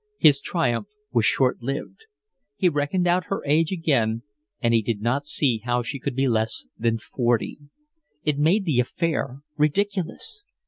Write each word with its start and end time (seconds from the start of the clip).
His 0.17 0.41
triumph 0.41 0.87
was 1.11 1.25
short 1.27 1.61
lived. 1.61 2.07
He 2.55 2.69
reckoned 2.69 3.05
out 3.05 3.25
her 3.27 3.45
age 3.45 3.71
again, 3.71 4.23
and 4.59 4.73
he 4.73 4.81
did 4.81 4.99
not 4.99 5.27
see 5.27 5.59
how 5.59 5.83
she 5.83 5.99
could 5.99 6.15
be 6.15 6.27
less 6.27 6.65
than 6.75 6.97
forty. 6.97 7.59
It 8.23 8.39
made 8.39 8.65
the 8.65 8.79
affair 8.79 9.41
ridiculous. 9.57 10.47